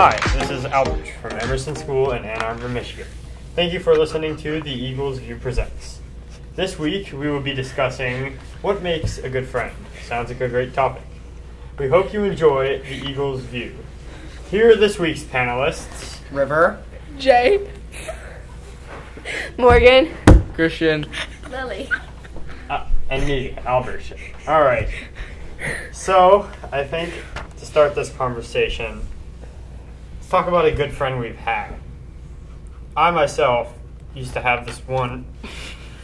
[0.00, 3.08] Hi, this is Albert from Emerson School in Ann Arbor, Michigan.
[3.56, 5.98] Thank you for listening to the Eagles View Presents.
[6.54, 9.74] This week we will be discussing what makes a good friend.
[10.04, 11.02] Sounds like a great topic.
[11.80, 13.74] We hope you enjoy the Eagles View.
[14.52, 16.20] Here are this week's panelists.
[16.30, 16.80] River.
[17.18, 17.68] Jay.
[19.56, 20.14] Morgan.
[20.54, 21.06] Christian.
[21.50, 21.90] Lily.
[22.70, 24.12] Uh, and me, Albert.
[24.46, 24.88] All right.
[25.90, 27.12] So, I think
[27.56, 29.00] to start this conversation,
[30.28, 31.74] talk about a good friend we've had.
[32.96, 33.72] I myself
[34.14, 35.24] used to have this one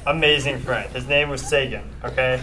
[0.06, 0.90] amazing friend.
[0.92, 2.42] His name was Sagan, okay?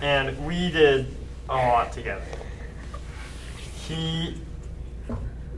[0.00, 1.14] And we did
[1.48, 2.24] a lot together.
[3.88, 4.36] He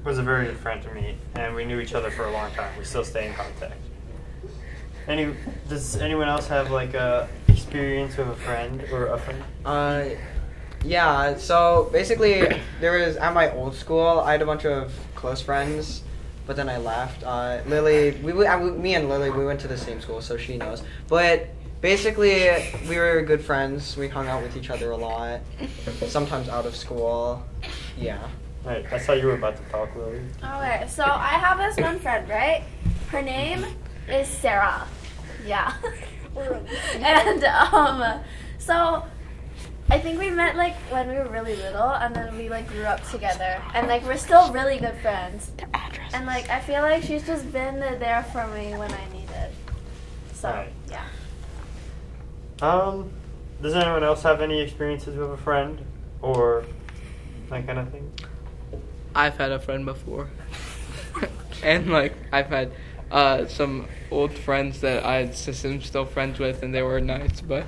[0.04, 2.50] was a very good friend to me, and we knew each other for a long
[2.52, 2.72] time.
[2.78, 3.74] We still stay in contact.
[5.06, 5.34] Any
[5.68, 9.42] does anyone else have like a experience with a friend or a friend?
[9.64, 10.04] Uh,
[10.84, 11.36] yeah.
[11.36, 12.48] So basically,
[12.80, 14.20] there was at my old school.
[14.20, 16.02] I had a bunch of close friends,
[16.46, 17.22] but then I left.
[17.22, 20.36] Uh, Lily, we, we, I, me and Lily, we went to the same school, so
[20.38, 20.82] she knows.
[21.08, 21.48] But
[21.82, 22.48] basically,
[22.88, 23.96] we were good friends.
[23.96, 25.40] We hung out with each other a lot.
[26.06, 27.44] Sometimes out of school.
[27.98, 28.26] Yeah.
[28.64, 30.22] Right, I saw you were about to talk, Lily.
[30.42, 32.64] Okay, so I have this one friend, right?
[33.08, 33.64] Her name
[34.08, 34.86] is Sarah.
[35.46, 35.74] Yeah.
[36.96, 38.20] and um,
[38.58, 39.04] so
[39.90, 42.84] I think we met like when we were really little, and then we like grew
[42.84, 45.50] up together, and like we're still really good friends.
[46.14, 49.50] And like I feel like she's just been there for me when I needed.
[50.32, 50.72] So Right.
[50.88, 51.04] yeah.
[52.62, 53.10] Um,
[53.60, 55.84] does anyone else have any experiences with a friend
[56.22, 56.64] or
[57.48, 58.12] that kind of thing?
[59.14, 60.28] I've had a friend before.
[61.64, 62.70] and like I've had
[63.10, 67.64] uh, some old friends that I am still friends with and they were nice, but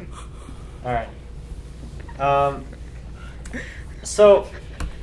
[0.84, 1.08] All right.
[2.22, 2.64] Um,
[4.04, 4.46] so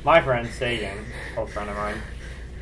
[0.04, 1.04] my friend Sagan,
[1.36, 2.00] old friend of mine,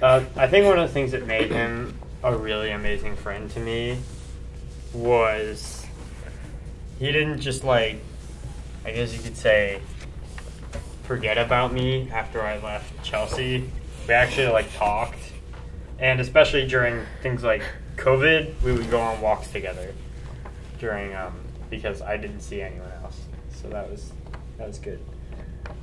[0.03, 3.61] uh, I think one of the things that made him a really amazing friend to
[3.61, 3.99] me
[4.93, 5.87] was
[6.99, 8.01] he didn't just like,
[8.85, 9.81] I guess you could say,
[11.05, 13.71] forget about me after I left Chelsea.
[14.09, 15.21] We actually like talked,
[16.01, 17.63] and especially during things like
[17.95, 19.95] COVID, we would go on walks together
[20.81, 21.35] during um,
[21.71, 23.21] because I didn't see anyone else.
[23.53, 24.13] So that was
[24.59, 25.01] that was good.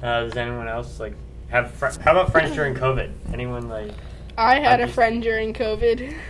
[0.04, 1.14] Uh, does anyone else like
[1.50, 3.12] have fr- how about friends during COVID?
[3.34, 3.92] Anyone like
[4.38, 6.14] I had a friend during COVID.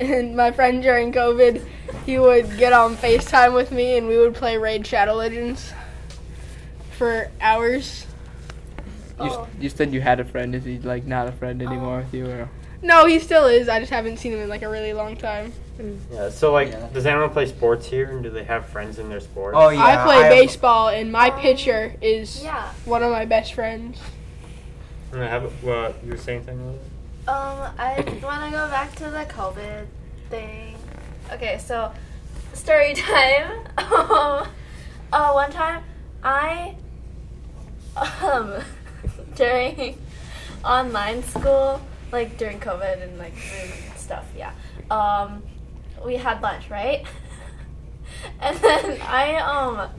[0.00, 1.60] And my friend during COVID,
[2.06, 5.72] he would get on FaceTime with me and we would play Raid Shadow Legends
[6.92, 8.06] for hours.
[9.18, 9.48] you, s- Oh.
[9.58, 10.54] you said you had a friend.
[10.54, 12.26] Is he like not a friend anymore with you?
[12.30, 12.48] Or?
[12.82, 13.68] No, he still is.
[13.68, 15.52] I just haven't seen him in like a really long time.
[16.12, 16.28] yeah?
[16.30, 16.88] So like, Yeah.
[16.92, 19.56] does anyone play sports here, and do they have friends in their sports?
[19.58, 19.84] Oh yeah.
[19.84, 22.68] I play have- baseball and my pitcher is Yeah.
[22.84, 23.98] one of my best friends.
[25.12, 26.64] And I have well, you were saying something.
[26.64, 26.78] Lily?
[27.26, 29.86] Um, I want to go back to the COVID
[30.30, 30.76] thing.
[31.32, 31.92] Okay, so
[32.54, 33.50] story time.
[33.78, 34.46] Um,
[35.12, 35.82] uh, one time
[36.22, 36.74] I
[38.22, 38.62] um
[39.34, 39.96] during
[40.64, 41.80] online school,
[42.12, 44.52] like during COVID and like Zoom and stuff, yeah.
[44.90, 45.42] Um,
[46.04, 47.04] we had lunch, right?
[48.40, 49.90] and then I um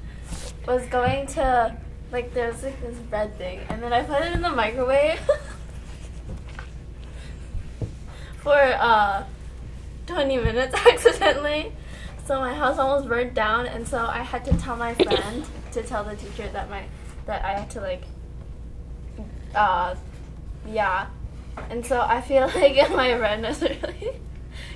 [0.67, 1.75] was going to
[2.11, 5.19] like there's like this bread thing, and then I put it in the microwave.
[8.41, 9.25] for uh
[10.07, 11.71] 20 minutes accidentally.
[12.25, 15.83] So my house almost burned down and so I had to tell my friend to
[15.83, 16.83] tell the teacher that my
[17.25, 18.03] that I had to like
[19.55, 19.95] uh
[20.67, 21.07] yeah.
[21.69, 24.21] And so I feel like my friend was really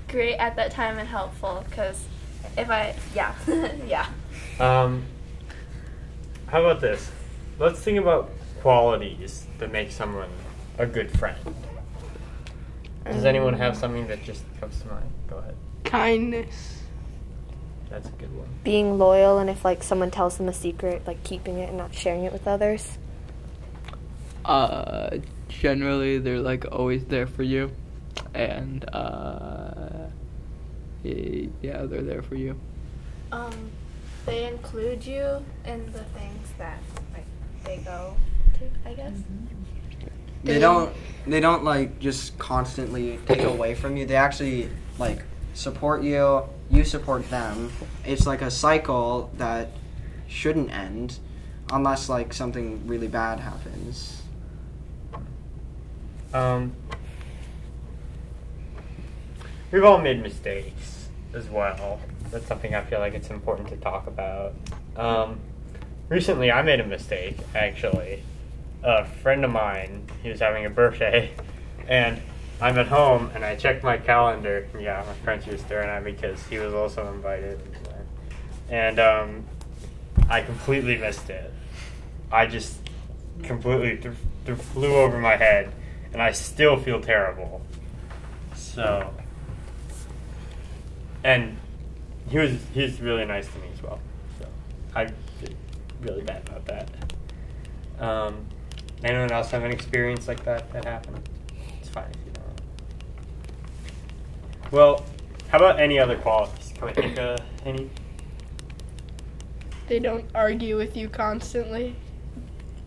[0.07, 2.05] great at that time and helpful cuz
[2.57, 3.33] if I yeah.
[3.87, 4.07] yeah.
[4.59, 5.05] Um,
[6.47, 7.11] how about this?
[7.59, 8.29] Let's think about
[8.61, 10.29] qualities that make someone
[10.77, 11.37] a good friend.
[13.05, 15.11] Does anyone have something that just comes to mind?
[15.27, 15.55] Go ahead.
[15.83, 16.79] Kindness.
[17.89, 18.47] That's a good one.
[18.63, 21.93] Being loyal and if like someone tells them a secret, like keeping it and not
[21.93, 22.97] sharing it with others.
[24.45, 25.17] Uh,
[25.61, 27.71] generally they're like always there for you,
[28.33, 30.07] and uh,
[31.03, 32.59] yeah, they're there for you.
[33.31, 33.71] Um,
[34.25, 36.79] they include you in the things that
[37.13, 37.25] like
[37.63, 38.15] they go
[38.59, 39.13] to, I guess.
[40.43, 40.93] They don't.
[41.25, 44.05] They don't like just constantly take away from you.
[44.05, 44.69] They actually
[44.99, 45.23] like
[45.53, 46.43] support you.
[46.69, 47.71] You support them.
[48.05, 49.69] It's like a cycle that
[50.27, 51.19] shouldn't end
[51.71, 54.22] unless like something really bad happens.
[56.33, 56.73] Um,
[59.71, 61.99] we've all made mistakes as well.
[62.31, 64.53] That's something I feel like it's important to talk about.
[64.95, 65.39] Um,
[66.09, 68.23] recently, I made a mistake, actually.
[68.81, 71.31] A friend of mine, he was having a birthday,
[71.87, 72.21] And
[72.61, 74.67] I'm at home and I checked my calendar.
[74.79, 77.59] Yeah, my friend was staring at me because he was also invited.
[78.69, 79.43] And um,
[80.29, 81.53] I completely missed it.
[82.31, 82.77] I just
[83.43, 84.15] completely th-
[84.45, 85.73] th- flew over my head,
[86.13, 87.61] and I still feel terrible.
[88.55, 89.13] So,
[91.23, 91.57] and
[92.29, 93.99] he was he was really nice to me as well.
[94.39, 94.47] So
[94.95, 95.49] I feel
[96.01, 96.89] really bad about that.
[97.99, 98.45] Um,
[99.03, 101.27] anyone else have an experience like that that happened?
[101.79, 102.61] It's fine if you don't.
[104.71, 105.05] Well,
[105.49, 106.73] how about any other qualities?
[106.75, 107.89] Can we think of any?
[109.87, 111.95] They don't argue with you constantly.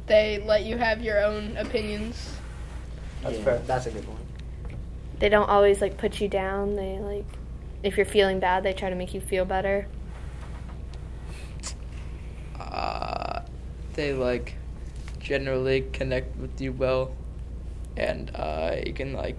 [0.07, 2.36] They let you have your own opinions.
[3.23, 3.59] That's Yeah, fair.
[3.67, 4.19] That's a good point.
[5.19, 6.75] They don't always like put you down.
[6.75, 7.25] They like,
[7.83, 9.87] if you're feeling bad, they try to make you feel better.
[12.59, 13.43] Uh,
[13.95, 14.55] they like
[15.19, 17.15] generally connect with you well,
[17.97, 19.39] and uh, you can like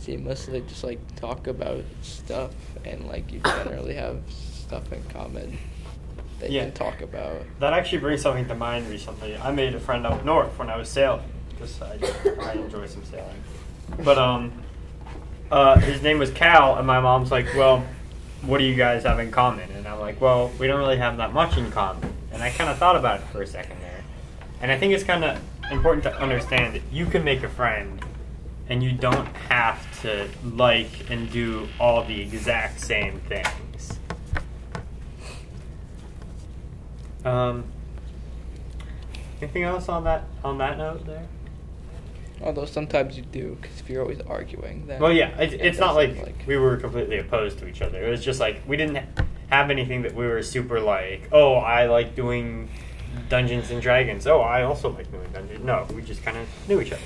[0.00, 2.52] seamlessly just like talk about stuff,
[2.84, 5.58] and like you generally have stuff in common
[6.40, 6.66] that Yeah.
[6.66, 7.42] you can talk about.
[7.58, 9.36] That actually brings something to mind recently.
[9.36, 11.24] I made a friend up north when I was sailing.
[11.58, 11.98] Because I,
[12.50, 13.42] I enjoy some sailing.
[14.04, 14.52] But, um,
[15.50, 17.84] uh, his name was Cal, and my mom's like, well,
[18.42, 19.70] what do you guys have in common?
[19.72, 22.12] And I'm like, well, we don't really have that much in common.
[22.32, 24.04] And I kind of thought about it for a second there.
[24.60, 25.40] And I think it's kind of
[25.70, 28.04] important to understand that you can make a friend,
[28.68, 33.98] and you don't have to like and do all the exact same things.
[37.24, 37.64] Um,
[39.40, 41.26] anything else on that on that note there?
[42.42, 45.78] Although sometimes you do, because if you're always arguing, then Well, yeah, it's, it it's
[45.78, 48.00] not doesn't, like, we were completely opposed to each other.
[48.06, 49.04] It was just like we didn't
[49.50, 51.28] have anything that we were super like.
[51.32, 52.68] Oh, I like doing
[53.28, 54.26] Dungeons and Dragons.
[54.26, 55.64] Oh, I also like doing Dungeons.
[55.64, 57.02] No, we just kind of knew each other.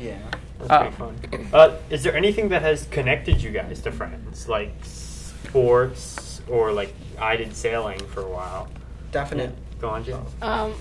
[0.00, 0.18] Yeah.
[0.60, 0.78] That's Oh.
[0.78, 1.48] pretty fun.
[1.52, 6.94] Uh, is there anything that has connected you guys to friends, like sports or like
[7.18, 8.68] I did sailing for a while?
[9.12, 9.52] Definite.
[9.80, 10.20] Go on, Jim.
[10.42, 10.74] Um,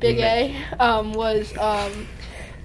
[0.00, 2.06] Big A um, was um,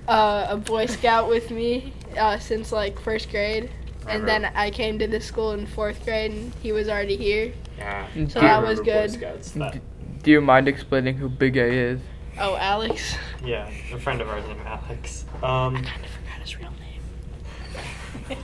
[0.07, 3.69] uh, a Boy Scout with me uh, since like first grade,
[4.07, 7.53] and then I came to this school in fourth grade, and he was already here.
[7.77, 8.07] Yeah.
[8.27, 9.12] So I that was good.
[9.12, 9.51] Scouts.
[9.51, 9.80] That- D-
[10.24, 12.00] do you mind explaining who Big A is?
[12.39, 13.15] Oh, Alex.
[13.44, 15.25] yeah, a friend of ours named Alex.
[15.42, 16.71] Um, I forgot his real
[18.30, 18.38] name.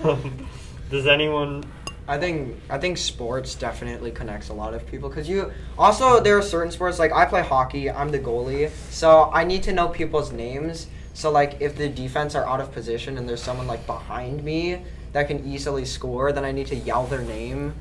[0.90, 1.64] does anyone
[2.08, 6.38] I think I think sports definitely connects a lot of people because you also there
[6.38, 7.90] are certain sports like I play hockey.
[7.90, 10.86] I'm the goalie, so I need to know people's names.
[11.12, 14.80] So like if the defense are out of position and there's someone like behind me
[15.12, 17.74] that can easily score, then I need to yell their name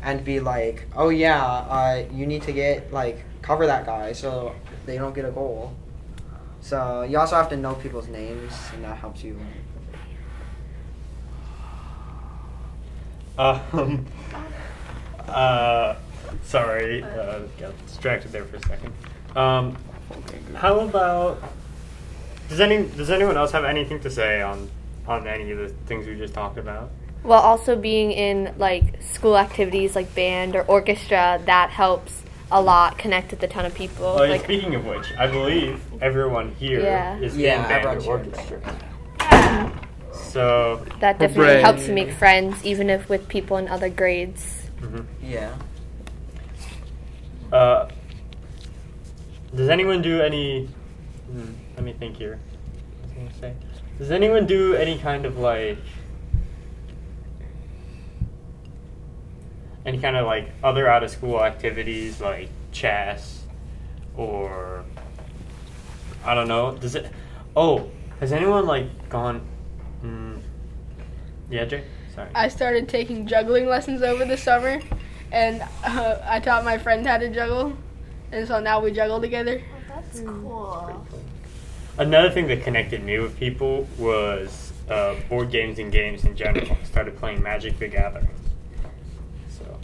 [0.00, 4.54] and be like, "Oh yeah, uh, you need to get like cover that guy so
[4.86, 5.74] they don't get a goal."
[6.60, 9.36] So you also have to know people's names, and that helps you.
[13.38, 14.06] Um,
[15.28, 15.96] uh,
[16.44, 18.92] sorry, uh, got distracted there for a second.
[19.36, 19.76] Um,
[20.54, 21.42] how about
[22.48, 24.70] does any does anyone else have anything to say on
[25.06, 26.90] on any of the things we just talked about?
[27.22, 32.98] Well, also being in like school activities like band or orchestra, that helps a lot
[32.98, 34.14] connect with a ton of people.
[34.20, 36.80] Yeah, like, speaking of which, I believe everyone here
[37.20, 37.56] is Yeah.
[37.56, 38.91] Yeah, in band or here in orchestra.
[40.32, 41.60] So, that definitely Hooray.
[41.62, 44.68] helps you make friends, even if with people in other grades.
[44.80, 45.04] mhm.
[45.22, 45.52] Yeah.
[47.52, 47.88] uh,
[49.54, 50.66] does anyone do any?
[51.30, 52.38] Hmm, let me think here.
[52.38, 53.54] What was I gonna say?
[53.98, 55.76] Does anyone do any kind of like
[59.84, 63.44] any kind of like other out of school activities like chess
[64.16, 64.84] or
[66.24, 66.76] I don't know.
[66.76, 67.10] Does it?
[67.56, 69.46] Oh, has anyone like gone?
[70.02, 70.40] Mm,
[71.50, 71.84] yeah, Jay.
[72.14, 72.28] Sorry.
[72.34, 74.80] I started taking juggling lessons over the summer,
[75.30, 77.72] and uh, I taught my friend how to juggle,
[78.32, 79.62] and so now we juggle together.
[79.62, 81.06] Oh, that's cool.
[81.98, 86.70] Another thing that connected me with people was uh, board games and games in general.
[86.72, 88.28] I started playing Magic the Gathering.
[89.48, 89.78] So,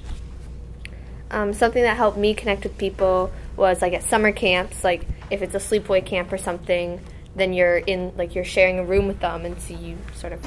[1.30, 5.42] Um, something that helped me connect with people was like at summer camps, like if
[5.42, 7.00] it's a sleepaway camp or something,
[7.36, 10.46] then you're in like you're sharing a room with them, and so you sort of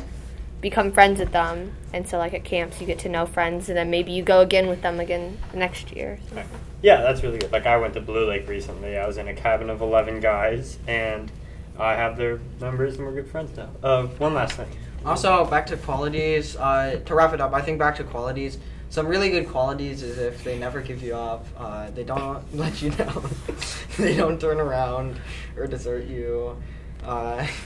[0.61, 1.73] become friends with them.
[1.93, 4.41] And so like at camps, you get to know friends, and then maybe you go
[4.41, 6.19] again with them again next year.
[6.33, 6.45] right.
[6.81, 7.51] yeah, that's really good.
[7.51, 8.97] Like I went to Blue Lake recently.
[8.97, 11.31] I was in a cabin of eleven guys, and
[11.79, 13.69] I have their numbers, and we're good friends now.
[13.81, 14.67] Uh, one last thing.
[15.05, 16.55] Also, back to qualities.
[16.55, 18.59] Uh, to wrap it up, I think back to qualities.
[18.91, 22.81] Some really good qualities is if they never give you up, uh, they don't let
[22.81, 23.29] you down,
[23.97, 25.19] they don't turn around
[25.57, 26.55] or desert you.
[27.03, 27.47] Uh,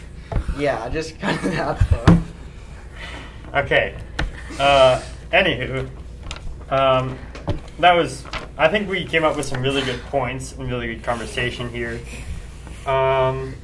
[0.58, 3.60] Yeah, just kind of that though.
[3.60, 3.96] Okay.
[4.60, 5.02] Uh,
[5.32, 5.88] anywho,
[6.70, 7.18] um,
[7.80, 8.24] that was.
[8.58, 12.00] I think we came up with some really good points and really good conversation here.
[12.86, 13.56] Um,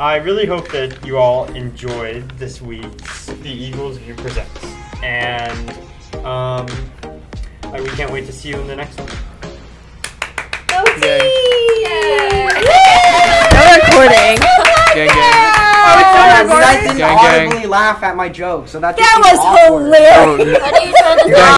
[0.00, 4.64] I really hope that you all enjoyed this week's The Eagles View Presents,
[5.02, 5.70] and
[6.24, 6.66] um,
[7.64, 9.08] I- we can't wait to see you in the next one.
[10.70, 10.82] No
[13.76, 14.38] recording.
[14.90, 15.46] Gang, gang.
[15.82, 17.46] Oh, you guys didn't Gang, gang.
[17.46, 19.38] audibly laugh at my joke, so that's That was
[19.68, 20.16] hilarious.
[20.18, 21.34] Oh, What are you trying to Gang,